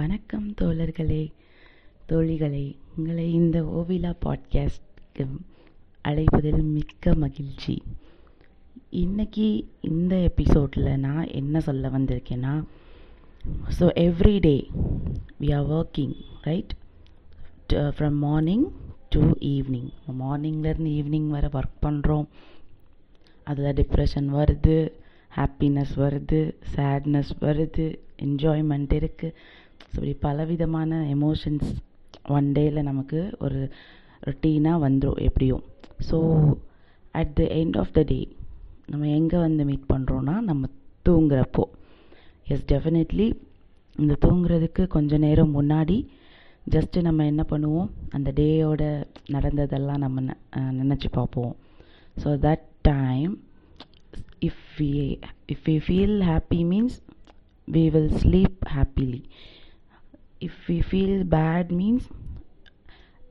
[0.00, 1.32] வணக்கம் தோழர்களே
[2.06, 2.76] தோழிகளே.
[2.96, 5.24] உங்களை இந்த ஓவிலா பாட்காஸ்ட்க்கு
[6.04, 7.82] அழைப்பதில் மிக்க மகிழ்ச்சி.
[8.92, 12.64] இன்றைக்கி இந்த எபிசோடில் நான் என்ன சொல்ல வந்திருக்கேன்னா
[13.78, 14.66] so every day
[15.40, 16.74] we are working right
[17.72, 18.66] from morning
[19.08, 22.26] to evening மார்னிங்லேருந்து evening வரை ஒர்க் பண்ணுறோம்
[23.44, 24.92] அதில் டிப்ரெஷன் வருது
[25.36, 29.32] ஹாப்பினஸ் வருது சேட்னஸ் வருது என்ஜாய்மெண்ட் இருக்குது
[29.80, 31.70] ஸோ இப்படி பலவிதமான எமோஷன்ஸ்
[32.36, 33.60] ஒன் டேயில் நமக்கு ஒரு
[34.28, 35.64] ரொட்டீனாக வந்துடும் எப்படியும்
[36.08, 36.18] so
[37.20, 38.20] at the end of the day
[38.90, 40.68] நம்ம எங்கே வந்து மீட் பண்ணுறோன்னா நம்ம
[41.08, 41.64] தூங்குறப்போ.
[42.52, 43.26] எஸ் டெஃபினெட்லி
[43.96, 45.96] இந்த தூங்குறதுக்கு கொஞ்ச நேரம் முன்னாடி
[46.74, 47.90] ஜஸ்ட்டு நம்ம என்ன பண்ணுவோம்?
[48.16, 48.82] அந்த டேயோட
[49.34, 50.20] நடந்ததெல்லாம் நம்ம
[50.80, 51.52] நினச்சி பார்ப்போம்.
[52.22, 53.32] So that time
[54.48, 54.90] if we
[55.52, 56.96] if we feel happy means
[57.68, 59.20] we will sleep happily
[60.46, 62.04] if we feel bad means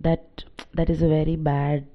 [0.04, 0.38] that
[0.78, 1.86] that is a very bad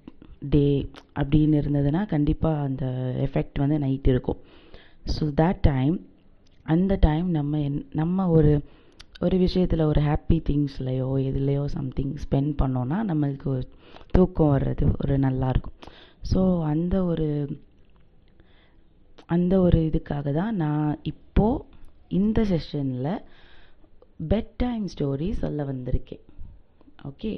[0.51, 2.85] day அப்படின்னு இருந்ததுன்னா கண்டிப்பாக அந்த
[3.19, 4.41] எஃபெக்ட் வந்து நைட் இருக்கும்.
[5.15, 6.07] ஸோ தேட் டைம்
[6.67, 8.65] அந்த time நம்ம என் நம்ம ஒரு
[9.21, 13.69] ஒரு விஷயத்தில் ஒரு ஹாப்பி திங்ஸ்லையோ எதுலேயோ சம்திங் ஸ்பெண்ட் பண்ணோன்னா நம்மளுக்கு ஒரு
[14.11, 15.79] தூக்கம் வர்றது ஒரு நல்லாயிருக்கும்
[16.33, 17.29] ஸோ அந்த ஒரு
[19.27, 21.65] அந்த ஒரு இதுக்காக தான் நான் இப்போது
[22.09, 23.23] இந்த செஷனில்
[24.21, 26.23] பெட் டைம் ஸ்டோரி சொல்ல வந்திருக்கேன்.
[27.11, 27.33] ஓகே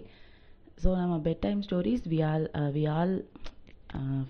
[0.83, 2.47] ஸோ நம்ம bed time stories we all
[2.77, 3.15] we all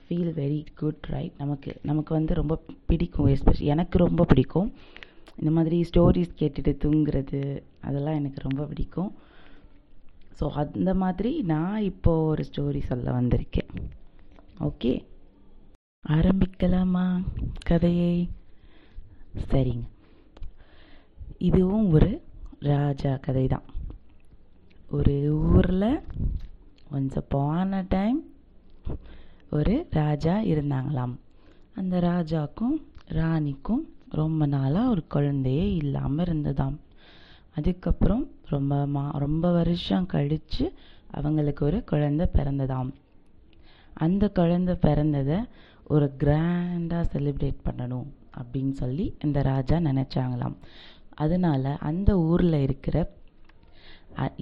[0.07, 2.55] feel very good right நமக்கு நமக்கு வந்து ரொம்ப
[2.91, 4.69] பிடிக்கும் எஸ்பெஷலி எனக்கு ரொம்ப பிடிக்கும்.
[5.41, 7.41] இந்த மாதிரி ஸ்டோரிஸ் கேட்டுட்டு தூங்குறது
[7.81, 9.11] அதெல்லாம் எனக்கு ரொம்ப பிடிக்கும்.
[10.39, 13.71] ஸோ அந்த மாதிரி நான் இப்போது ஒரு ஸ்டோரி சொல்ல வந்திருக்கேன்.
[14.69, 14.93] ஓகே
[16.05, 17.05] ஆரம்பிக்கலாமா
[17.71, 18.17] கதையை?
[19.51, 19.87] சரிங்க.
[21.49, 22.11] இதுவும் ஒரு
[22.67, 23.67] ராஜா கதை தான்
[24.91, 25.15] ஒரு
[25.53, 25.91] ஊரில்
[26.93, 28.19] ஒன்ஸ் அப்பான டைம்
[29.51, 31.15] ஒரு ராஜா இருந்தாங்களாம்.
[31.75, 32.77] அந்த ராஜாக்கும்
[33.11, 36.77] ராணிக்கும் ரொம்ப நாளாக ஒரு குழந்தையே இல்லாமல் இருந்ததாம்.
[37.57, 40.67] அதுக்கப்புறம் ரொம்ப மா ரொம்ப வருஷம் கழித்து
[41.11, 42.91] அவங்களுக்கு ஒரு குழந்தை பிறந்ததாம்.
[43.95, 45.39] அந்த குழந்தை பிறந்ததை
[45.87, 50.57] ஒரு கிராண்டாக செலிப்ரேட் பண்ணணும் அப்படின்னு சொல்லி இந்த ராஜா நினச்சாங்களாம்.
[51.17, 52.97] அதனால் அந்த ஊரில் இருக்கிற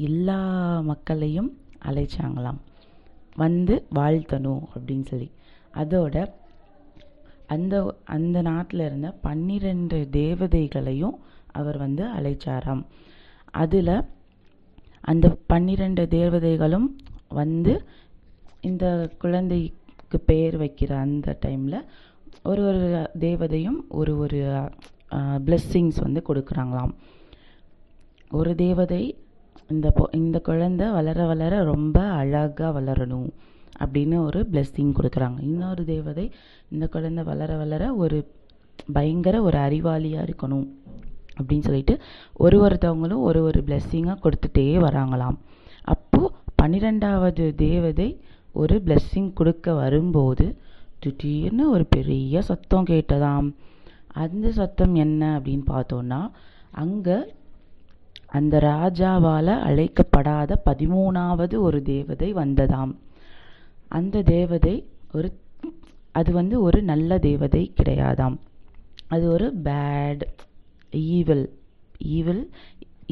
[0.09, 0.41] எல்லா
[0.81, 1.51] மக்களையும்
[1.85, 2.61] அழைச்சாங்களாம்.
[3.37, 5.29] வந்து வாழ்த்தணும் அப்படின்னு சொல்லி.
[5.75, 6.17] அதோட
[7.47, 7.75] அந்த
[8.05, 11.17] அந்த நாட்டில் இருந்த பன்னிரெண்டு தேவதைகளையும்
[11.53, 12.85] அவர் வந்து அழைச்சாராம்.
[13.63, 13.97] அதில்
[15.03, 16.89] அந்த பன்னிரெண்டு தேவதைகளும்
[17.29, 17.75] வந்து
[18.61, 18.85] இந்த
[19.19, 21.79] குழந்தைக்கு பெயர் வைக்கிற அந்த டைமில்
[22.45, 24.41] ஒரு ஒரு தேவதையும் ஒரு ஒரு
[25.47, 26.93] பிளெஸ்ஸிங்ஸ் வந்து கொடுக்குறாங்களாம்.
[28.31, 29.03] ஒரு தேவதை
[29.69, 33.29] இந்த பொ இந்த குழந்தை வளர வளர ரொம்ப அழகாக வளரணும்
[33.85, 35.39] அப்படின்னு ஒரு பிளெஸ்ஸிங் கொடுக்குறாங்க.
[35.41, 36.31] இன்னொரு தேவதை
[36.71, 38.19] இந்த குழந்தை வளர வளர ஒரு
[38.93, 40.67] பயங்கர ஒரு அறிவாளியாக இருக்கணும்
[41.39, 41.95] அப்படின்னு சொல்லிட்டு
[42.35, 45.37] ஒரு ஒருத்தவங்களும் ஒரு ஒரு பிளெஸ்ஸிங்காக கொடுத்துட்டே வராங்களாம்.
[45.85, 48.09] அப்போது பன்னிரெண்டாவது தேவதை
[48.53, 50.59] ஒரு பிளெஸ்ஸிங் கொடுக்க வரும்போது
[50.99, 53.49] திடீர்னு ஒரு பெரிய சத்தம் கேட்டதாம்.
[54.23, 56.21] அந்த சத்தம் என்ன அப்படின்னு பார்த்தோன்னா
[56.83, 57.17] அங்கே
[58.39, 62.93] அந்த ராஜாவால் அழைக்கப்படாத பதிமூணாவது ஒரு தேவதை வந்ததாம்.
[63.99, 64.75] அந்த தேவதை
[65.17, 65.29] ஒரு
[66.19, 68.37] அது வந்து ஒரு நல்ல தேவதை கிடையாதாம்.
[69.15, 70.25] அது ஒரு பேட்
[71.15, 71.47] ஈவில்
[72.17, 72.45] ஈவில்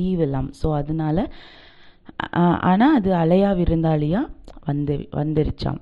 [0.07, 1.23] ஈவிலாம் ஸோ அதனால்
[2.71, 4.33] ஆனால் அது அலையா விருந்தாளியாக
[4.69, 5.81] வந்து வந்துருச்சாம்.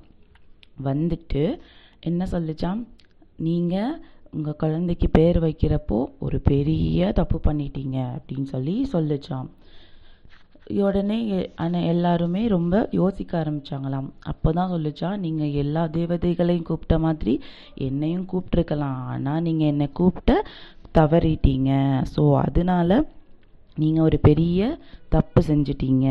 [0.89, 1.43] வந்துட்டு
[2.09, 2.81] என்ன சொல்லிச்சாம்?
[3.47, 3.99] நீங்கள்
[4.33, 9.49] உங்கள் குழந்தைக்கு பேர் வைக்கிறப்போ ஒரு பெரிய தப்பு பண்ணிட்டீங்க அப்படின்னு சொல்லி சொல்லிச்சாம்.
[10.87, 11.17] உடனே
[11.63, 17.33] ஆனால் எல்லாருமே ரொம்ப யோசிக்க ஆரம்பித்தாங்களாம் அப்போ தான் சொல்லிச்சா நீங்கள் எல்லா தேவதைகளையும் கூப்பிட்ட மாதிரி
[17.87, 20.33] என்னையும் கூப்பிட்ருக்கலாம் ஆனால் நீங்கள் என்னை கூப்பிட்ட
[20.99, 21.71] தவறிட்டீங்க.
[22.15, 23.03] ஸோ அதனால
[23.77, 24.77] நீங்கள் ஒரு பெரிய
[25.15, 26.07] தப்பு செஞ்சிட்டீங்க.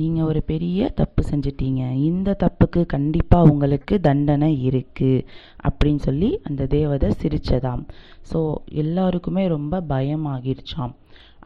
[0.00, 1.82] நீங்கள் ஒரு பெரிய தப்பு செஞ்சிட்டீங்க.
[2.08, 5.24] இந்த தப்புக்கு கண்டிப்பாக உங்களுக்கு தண்டனை இருக்குது
[5.68, 7.82] அப்படின்னு சொல்லி அந்த தேவதை சிரிச்சதாம்.
[8.30, 8.40] ஸோ
[8.82, 10.94] எல்லாருக்குமே ரொம்ப பயமாகிருச்சாம்.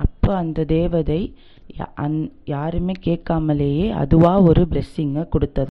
[0.05, 1.21] அப்போ அந்த தேவதை
[2.05, 2.19] அந்
[2.55, 5.71] யாருமே கேட்காமலேயே அதுவாக ஒரு பிளெஸ்ஸிங்கை கொடுத்தது.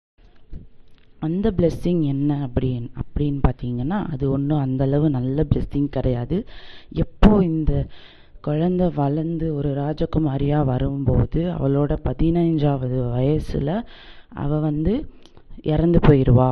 [1.28, 6.38] அந்த பிளெஸ்ஸிங் என்ன அப்படின்னு அப்படின்னு பார்த்தீங்கன்னா அது ஒன்றும் அந்தளவு நல்ல பிளெஸ்ஸிங் கிடையாது.
[7.06, 7.72] எப்போ இந்த
[8.48, 13.74] குழந்த வளர்ந்து ஒரு ராஜகுமாரியாக வரும்போது அவளோட பதினைஞ்சாவது வயசில்
[14.36, 14.94] அவள் வந்து
[15.66, 16.52] இறந்து போயிடுவா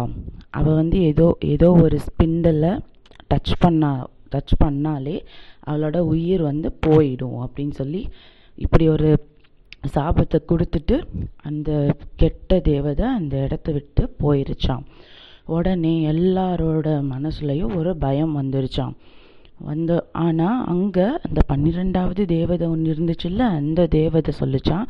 [0.52, 2.68] அவள் வந்து ஏதோ ஏதோ ஒரு ஸ்பிண்டில்
[3.30, 3.92] டச் பண்ணா
[4.32, 5.18] டச் பண்ணாலே
[5.66, 8.02] அவளோட உயிர் வந்து போயிடும் அப்படின்னு சொல்லி
[8.58, 9.10] இப்படி ஒரு
[9.96, 10.96] சாபத்தை கொடுத்துட்டு
[11.42, 11.70] அந்த
[12.16, 14.86] கெட்ட தேவதை அந்த இடத்த விட்டு போயிருச்சான்
[15.48, 18.96] உடனே எல்லாரோட மனசுலையும் ஒரு பயம் வந்துருச்சான்
[19.60, 24.88] வந்த ஆனால் அங்கே அந்த பன்னிரெண்டாவது தேவதை ஒன்று இருந்துச்சுல்ல அந்த தேவதை சொல்லிச்சான்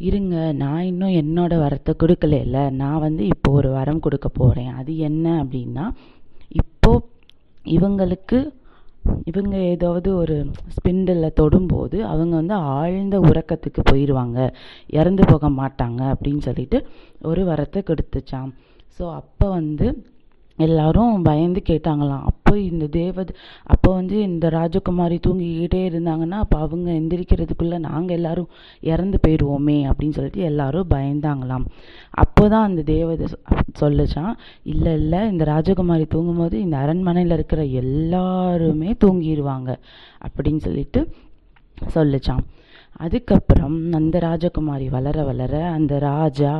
[0.00, 5.26] இருங்க நான் இன்னும் என்னோட வரத்தை கொடுக்கலையில நான் வந்து இப்போ ஒரு வரம் கொடுக்க போகிறேன் அது என்ன
[5.44, 5.84] அப்படின்னா
[6.54, 6.92] இப்போ
[7.66, 8.38] இவங்களுக்கு
[9.26, 10.36] இவங்க ஏதாவது ஒரு
[10.68, 14.38] ஸ்பிண்டில் தொடும்போது அவங்க வந்து ஆழ்ந்த உறக்கத்துக்கு போயிடுவாங்க
[14.92, 16.78] இறந்து போக மாட்டாங்க அப்படின்னு சொல்லிட்டு
[17.22, 18.50] ஒரு வரத்தை கொடுத்துச்சான்
[18.98, 19.86] ஸோ அப்போ வந்து
[20.58, 22.24] எல்லாரும் பயந்து கேட்டாங்களாம்.
[22.30, 23.32] அப்போ இந்த தேவதை
[23.66, 28.50] அப்போ வந்து இந்த ராஜகுமாரி தூங்கிக்கிட்டே இருந்தாங்கன்னா அப்போ அவங்க எந்திரிக்கிறதுக்குள்ளே நாங்கள் எல்லாரும்
[28.82, 31.66] இறந்து போயிடுவோமே அப்படின்னு சொல்லிட்டு எல்லாரும் பயந்தாங்களாம்.
[32.24, 33.28] அப்போ தான் அந்த தேவதை
[33.80, 34.32] சொல்லுச்சான்
[34.64, 39.70] இல்லை இல்லை இந்த ராஜகுமாரி தூங்கும்போது இந்த அரண்மனையில் இருக்கிற எல்லாருமே தூங்கிடுவாங்க
[40.26, 41.00] அப்படின்னு சொல்லிட்டு
[41.94, 42.44] சொல்லுச்சான்
[43.00, 46.52] அதுக்கப்புறம் அந்த ராஜகுமாரி வளர வளர அந்த ராஜா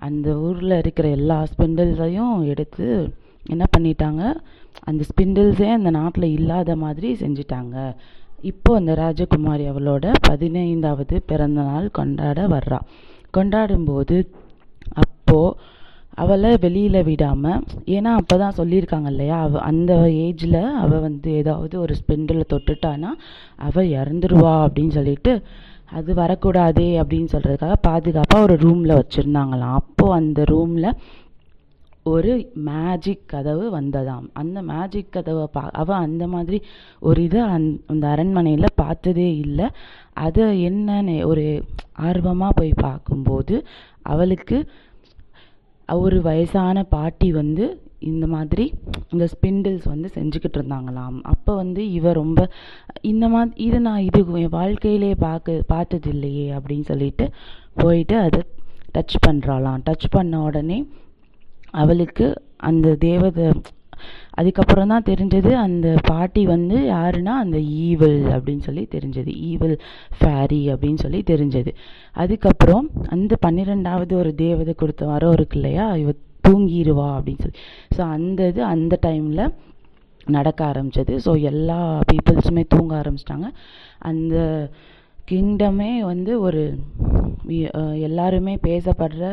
[0.00, 2.86] அந்த ஊரில் இருக்கிற எல்லா ஸ்பெண்டல்ஸையும் எடுத்து
[3.44, 4.22] என்ன பண்ணிட்டாங்க?
[4.84, 7.76] அந்த ஸ்பிண்டில்ஸே அந்த நாட்டில் இல்லாத மாதிரி செஞ்சிட்டாங்க.
[8.50, 12.78] இப்போ அந்த ராஜகுமாரி அவளோட பதினைந்தாவது பிறந்த நாள் கொண்டாட வர்றா.
[13.36, 14.16] கொண்டாடும்போது
[15.02, 15.70] அப்போது
[16.22, 17.62] அவளை வெளியில் விடாமல்
[17.96, 19.92] ஏன்னா அப்போ தான் சொல்லியிருக்காங்க இல்லையா அவ அந்த
[20.24, 23.10] ஏஜில் அவள் வந்து ஏதாவது ஒரு ஸ்பெண்டில் தொட்டுட்டானா
[23.68, 25.34] அவள் இறந்துருவா அப்படின்னு சொல்லிட்டு
[25.98, 29.78] அது வரக்கூடாதே அப்படின்னு சொல்கிறதுக்காக பாதுகாப்பாக ஒரு ரூமில் வச்சுருந்தாங்களாம்.
[29.80, 30.88] அப்போது அந்த ரூமில்
[32.06, 32.32] ஒரு
[32.68, 34.24] மேஜிக் கதவு வந்ததாம்.
[34.40, 36.58] அந்த மேஜிக் கதவை பா அவள் அந்த மாதிரி
[37.08, 39.66] ஒரு இதை அந் அந்த அரண்மனையில் பார்த்ததே இல்லை.
[40.26, 41.44] அதை என்னன்னு ஒரு
[42.08, 43.56] ஆர்வமாக போய் பார்க்கும்போது
[44.12, 44.58] அவளுக்கு
[45.88, 47.64] ஒரு வயசான பாட்டி வந்து
[48.10, 48.64] இந்த மாதிரி
[49.10, 51.16] இந்த ஸ்பிண்டில்ஸ் வந்து செஞ்சுக்கிட்டு இருந்தாங்களாம்.
[51.32, 52.40] அப்போ வந்து இவ ரொம்ப
[53.10, 57.26] இந்த மாதிரி இது நான் இது என் வாழ்க்கையிலே பார்க்க பார்த்தது இல்லையே அப்படின்னு சொல்லிட்டு
[57.82, 58.40] போயிட்டு அதை
[58.96, 60.78] டச் பண்ணுறாளாம் டச் பண்ண உடனே
[61.72, 62.26] அவளுக்கு
[62.56, 63.46] அந்த தேவதை
[64.34, 69.30] அதுக்கப்புறம் தான் தெரிஞ்சது அந்த பாட்டி வந்து யாருன்னா அந்த ஈவில் அப்படின்னு சொல்லி தெரிஞ்சது.
[69.48, 69.74] ஈவில்
[70.20, 71.72] ஃபேரி அப்படின்னு சொல்லி தெரிஞ்சது.
[72.12, 75.94] அதுக்கப்புறம் அந்த பன்னிரெண்டாவது ஒரு தேவதை கொடுத்த வரம் இருக்கு இல்லையா?
[75.94, 76.12] இவ
[76.48, 77.60] தூங்கிடுவா அப்படின்னு சொல்லி.
[77.96, 79.44] ஸோ அந்த இது அந்த டைமில்
[80.26, 81.14] நடக்க ஆரம்பிச்சது.
[81.26, 83.48] ஸோ எல்லா பீப்புள்ஸுமே தூங்க ஆரம்பிச்சிட்டாங்க.
[83.98, 84.36] அந்த
[85.30, 86.62] கிங்டமே வந்து ஒரு
[88.08, 89.24] எல்லாருமே பேசப்படுற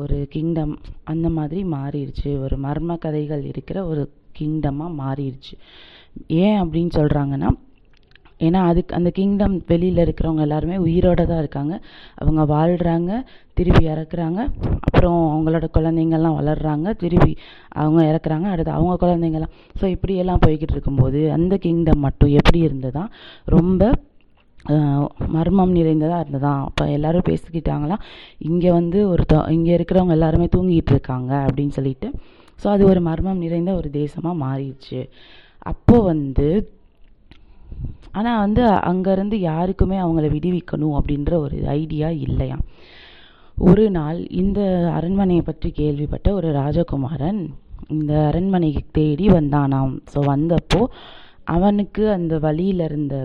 [0.00, 0.74] ஒரு கிங்டம்
[1.04, 2.30] அந்த மாதிரி மாறிடுச்சு.
[2.44, 4.02] ஒரு மர்ம கதைகள் இருக்கிற ஒரு
[4.38, 5.54] கிங்டமாக மாறிடுச்சு.
[6.26, 7.50] ஏன் அப்படின்னு சொல்கிறாங்கன்னா
[8.46, 11.74] ஏன்னா அதுக்கு அந்த கிங்டம் வெளியில் இருக்கிறவங்க எல்லாருமே உயிரோட தான் இருக்காங்க.
[12.14, 13.10] அவங்க வாழ்கிறாங்க
[13.54, 14.40] திருப்பி இறக்குறாங்க.
[14.86, 17.32] அப்புறம் அவங்களோட குழந்தைங்கள்லாம் வளர்கிறாங்க திருப்பி
[17.68, 18.48] அவங்க இறக்குறாங்க.
[18.54, 19.54] அடுத்து அவங்க குழந்தைங்கள்லாம்.
[19.80, 23.10] ஸோ இப்படியெல்லாம் போய்கிட்டு இருக்கும்போது அந்த கிங்டம் மட்டும் எப்படி இருந்ததுதான்
[23.44, 23.90] ரொம்ப
[25.34, 28.04] மர்மம் நிறைந்ததாக இருந்ததாம் அப்போ எல்லாரும் பேசிக்கிட்டாங்களாம்
[28.48, 32.08] இங்கே வந்து ஒருத்த இங்கே இருக்கிறவங்க எல்லாருமே தூங்கிட்டு இருக்காங்க அப்படின்னு சொல்லிட்டு.
[32.62, 35.00] ஸோ அது ஒரு மர்மம் நிறைந்த ஒரு தேசமாக மாறிடுச்சு.
[35.72, 36.48] அப்போ வந்து
[38.18, 42.58] ஆனால் வந்து அங்கேருந்து யாருக்குமே அவங்கள விடுவிக்கணும் அப்படின்ற ஒரு ஐடியா இல்லையா
[43.56, 44.60] ஒரு நாள் இந்த
[44.98, 47.40] அரண்மனையை பற்றி கேள்விப்பட்ட ஒரு ராஜகுமாரன்
[47.96, 49.92] இந்த அரண்மனைக்கு தேடி வந்தானாம்.
[50.12, 50.80] ஸோ வந்தப்போ
[51.54, 53.16] அவனுக்கு அந்த வழியில் இருந்த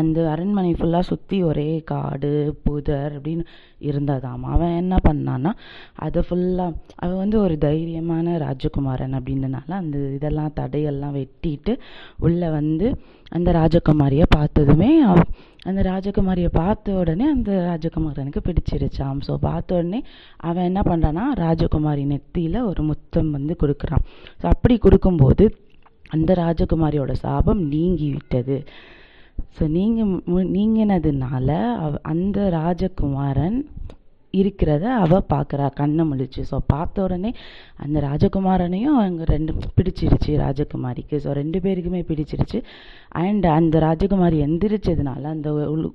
[0.00, 2.32] அந்த அரண்மனை ஃபுல்லாக சுற்றி ஒரே காடு
[2.64, 3.44] புதர் அப்படின்னு
[3.88, 4.42] இருந்ததாம்.
[4.54, 5.52] அவன் என்ன பண்ணான்னா
[6.04, 11.74] அதை ஃபுல்லாக அவன் வந்து ஒரு தைரியமான ராஜகுமாரன் அப்படின்றனால அந்த இதெல்லாம் தடையெல்லாம் வெட்டிட்டு
[12.18, 12.88] உள்ளே வந்து
[13.32, 15.18] அந்த ராஜகுமாரியை பார்த்ததுமே அவ
[15.70, 19.18] அந்த ராஜகுமாரியை பார்த்த உடனே அந்த ராஜகுமாரனுக்கு பிடிச்சிருச்சாம்.
[19.26, 20.00] ஸோ பார்த்த உடனே
[20.48, 24.04] அவன் என்ன பண்ணுறான்னா ராஜகுமாரி நெத்தியில் ஒரு முத்தம் வந்து கொடுக்குறான்.
[24.40, 25.46] ஸோ அப்படி கொடுக்கும்போது
[26.10, 28.56] அந்த ராஜகுமாரியோட சாபம் நீங்கி விட்டது
[29.56, 31.48] ஸோ நீங்கள் நீங்கினதுனால
[31.84, 33.58] அவ அந்த ராஜகுமாரன்
[34.34, 36.42] இருக்கிறத அவ பார்க்குறா கண்ணை முழிச்சு.
[36.50, 37.30] ஸோ பார்த்த உடனே
[37.84, 41.16] அந்த ராஜகுமாரனையும் அவங்க ரெண்டு பிடிச்சிருச்சு ராஜகுமாரிக்கு.
[41.24, 42.58] ஸோ ரெண்டு பேருக்குமே பிடிச்சிருச்சு.
[43.24, 45.50] அண்ட் அந்த ராஜகுமாரி எந்திரிச்சதுனால அந்த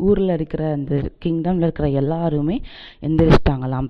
[0.10, 0.94] ஊரில் இருக்கிற அந்த
[1.26, 2.58] கிங்டமில் இருக்கிற எல்லாருமே
[3.10, 3.90] எந்திரிச்சிட்டாங்களாம்.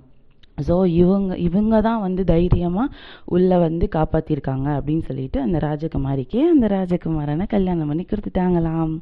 [0.67, 2.93] ஸோ இவங்க இவங்க தான் வந்து தைரியமாக
[3.35, 8.95] உள்ளே வந்து காப்பாற்றிருக்காங்க அப்படின்னு சொல்லிட்டு அந்த ராஜகுமாரிக்கு அந்த ராஜகுமாரனை கல்யாணம் பண்ணி கொடுத்துட்டாங்களாம்.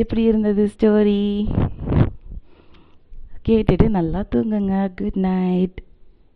[0.00, 1.20] எப்படி இருந்தது ஸ்டோரி
[3.46, 4.76] கேட்டுட்டு நல்லா தூங்குங்க.
[4.98, 5.76] Good night